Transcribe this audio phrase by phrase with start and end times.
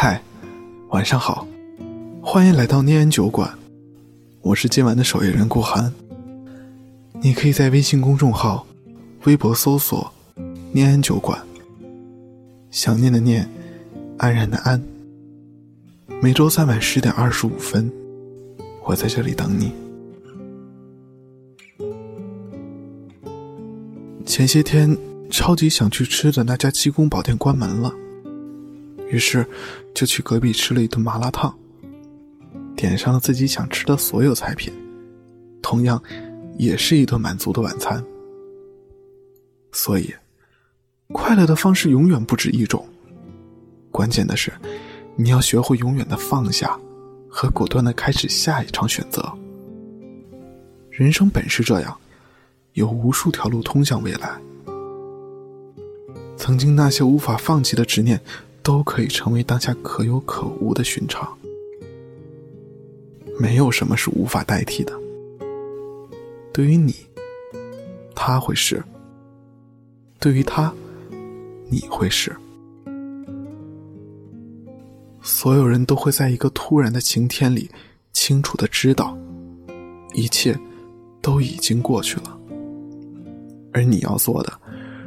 [0.00, 0.22] 嗨，
[0.90, 1.44] 晚上好，
[2.22, 3.52] 欢迎来到念安酒馆，
[4.42, 5.92] 我是今晚的守夜人顾寒。
[7.20, 8.64] 你可以在微信公众号、
[9.24, 10.12] 微博搜索
[10.70, 11.44] “念安酒馆”，
[12.70, 13.50] 想念的念，
[14.18, 14.80] 安然的安。
[16.22, 17.90] 每周三晚十点二十五分，
[18.84, 19.72] 我在这里等你。
[24.24, 24.96] 前些天
[25.28, 27.92] 超级想去吃的那家鸡公煲店关门了，
[29.08, 29.46] 于是
[29.94, 31.54] 就去隔壁吃了一顿麻辣烫，
[32.76, 34.72] 点上了自己想吃的所有菜品，
[35.62, 36.02] 同样
[36.58, 38.04] 也是一顿满足的晚餐。
[39.72, 40.12] 所以，
[41.12, 42.86] 快乐的方式永远不止一种，
[43.90, 44.52] 关键的是
[45.16, 46.78] 你要学会永远的放下，
[47.28, 49.32] 和果断的开始下一场选择。
[50.90, 51.96] 人生本是这样。
[52.74, 54.40] 有无数条路通向未来，
[56.36, 58.20] 曾经那些无法放弃的执念，
[58.68, 61.26] 都可以成为当下可有可无的寻常。
[63.40, 64.92] 没有什么是无法代替的。
[66.52, 66.94] 对于你，
[68.14, 68.76] 他会是；
[70.20, 70.70] 对于他，
[71.70, 72.36] 你会是。
[75.22, 77.70] 所有人都会在一个突然的晴天里，
[78.12, 79.16] 清楚的知道，
[80.12, 80.54] 一切
[81.22, 82.38] 都已经过去了。
[83.72, 84.52] 而你要做的，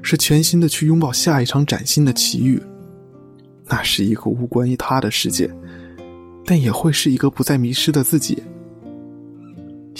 [0.00, 2.62] 是全心的去拥抱下一场崭新的奇遇。
[3.68, 5.50] 那是一个无关于他的世界，
[6.44, 8.42] 但也会是一个不再迷失的自己。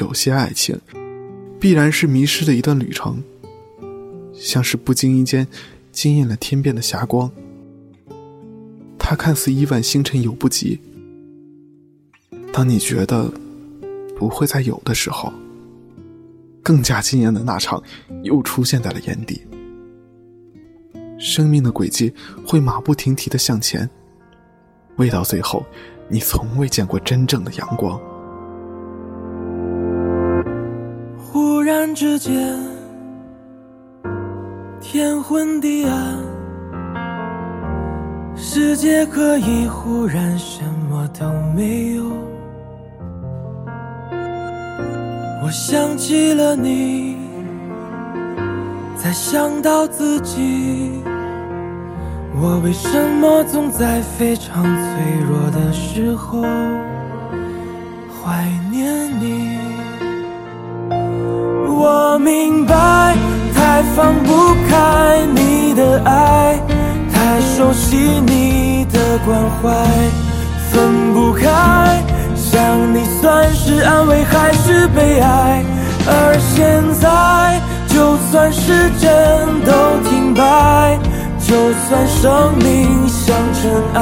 [0.00, 0.78] 有些爱情，
[1.60, 3.22] 必然是迷失的一段旅程，
[4.34, 5.46] 像是不经意间
[5.92, 7.30] 惊艳了天边的霞光。
[8.98, 10.80] 它看似亿万星辰有不及，
[12.52, 13.32] 当你觉得
[14.16, 15.32] 不会再有的时候。
[16.64, 17.82] 更加惊艳的那场，
[18.22, 19.42] 又出现在了眼底。
[21.22, 22.12] 生命的轨迹
[22.44, 23.88] 会马不停蹄的向前，
[24.96, 25.64] 未到最后，
[26.08, 27.98] 你从未见过真正的阳光。
[31.16, 32.58] 忽然之间，
[34.80, 36.18] 天昏地暗，
[38.34, 42.02] 世界可以忽然什么都没有。
[45.44, 47.16] 我想起了你，
[48.96, 51.00] 才想到自己。
[52.34, 52.88] 我为什
[53.20, 54.72] 么总在非常脆
[55.28, 56.42] 弱的时候
[58.10, 59.58] 怀念你？
[61.68, 63.14] 我明白，
[63.54, 66.58] 太放不开你的爱，
[67.12, 69.70] 太熟悉你的关怀，
[70.70, 72.02] 分不开。
[72.34, 75.64] 想你算是安慰还是悲哀？
[76.06, 79.48] 而现在，就算时针，
[81.52, 84.00] 就算生命像尘埃，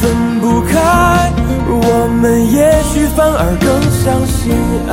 [0.00, 1.30] 分不开，
[1.68, 4.56] 我们也许反而更相信
[4.88, 4.90] 爱。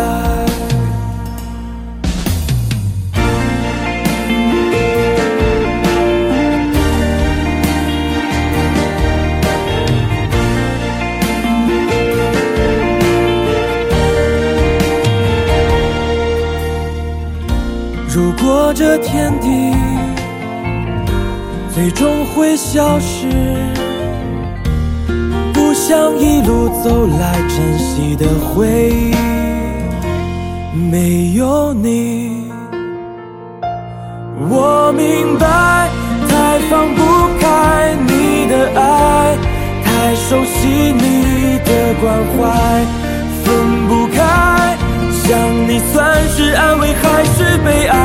[18.13, 19.75] 如果这天地
[21.75, 23.28] 最终会消失，
[25.53, 29.13] 不想一路走来珍惜的回忆，
[30.74, 32.50] 没有你，
[34.50, 35.90] 我明白，
[36.30, 37.03] 太放不
[37.41, 39.38] 开你的爱，
[39.84, 42.06] 太熟悉你的关
[42.38, 42.86] 怀，
[43.44, 43.53] 分
[43.90, 44.78] 不开。
[45.12, 45.38] 想
[45.68, 48.04] 你算是安慰还是悲哀？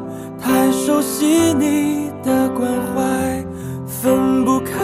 [1.01, 3.43] 熟悉你的关怀，
[3.87, 4.77] 分不开，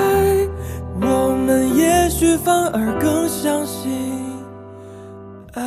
[1.00, 3.92] 我们也许反而更相信
[5.54, 5.62] 爱。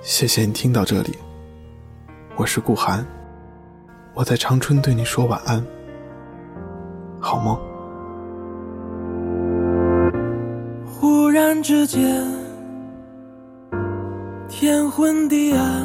[0.00, 1.18] 谢谢你听到这里，
[2.36, 3.04] 我是顾寒，
[4.14, 5.60] 我在长春对你说晚安，
[7.18, 7.58] 好梦。
[10.86, 12.24] 忽然之间，
[14.48, 15.84] 天昏地暗，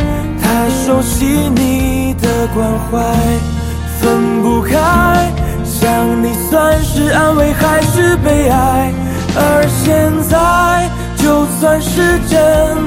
[1.21, 2.97] 熟悉你的关怀，
[3.99, 5.31] 分不开，
[5.63, 8.91] 想你算是安慰还是悲哀？
[9.35, 10.89] 而现在。
[11.17, 12.39] 就算时针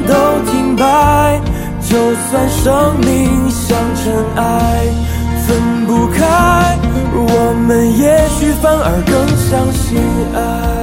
[0.09, 0.13] 都
[0.51, 1.41] 停摆，
[1.81, 1.97] 就
[2.29, 4.85] 算生命像尘埃，
[5.47, 6.77] 分不开，
[7.15, 10.03] 我们也许反而更相信
[10.35, 10.74] 爱。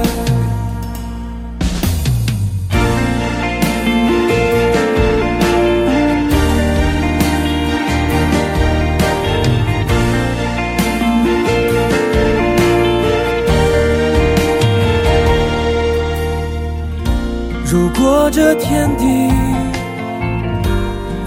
[18.30, 19.30] 这天地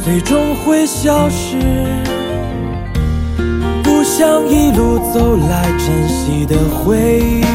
[0.03, 1.57] 最终会消失，
[3.83, 7.45] 不想一路走来珍惜的回忆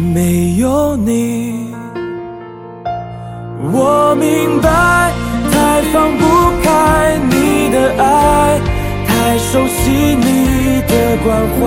[0.00, 1.74] 没有你。
[3.72, 5.12] 我明白，
[5.50, 6.24] 太放不
[6.62, 8.60] 开你的爱，
[9.06, 11.26] 太熟悉你的关
[11.58, 11.66] 怀，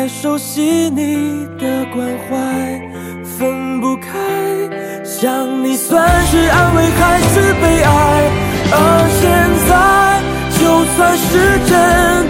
[0.00, 2.32] 太熟悉你的关怀，
[3.22, 4.08] 分不开。
[5.04, 7.90] 想你算是安慰还是悲哀？
[8.72, 8.74] 而
[9.20, 9.28] 现
[9.68, 9.70] 在，
[10.56, 10.60] 就
[10.96, 11.28] 算时
[11.68, 11.76] 针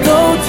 [0.02, 0.10] 都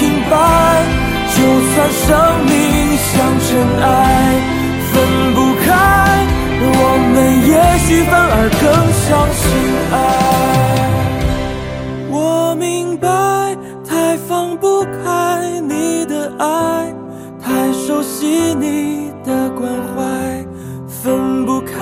[18.02, 20.44] 熟悉你的关怀，
[20.88, 21.78] 分不开，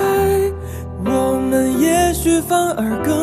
[1.03, 3.20] 我们也许反而更